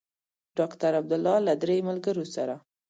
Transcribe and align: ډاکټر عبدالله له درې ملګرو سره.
ډاکټر 0.57 0.91
عبدالله 1.01 1.37
له 1.47 1.53
درې 1.61 1.77
ملګرو 1.89 2.25
سره. 2.35 2.55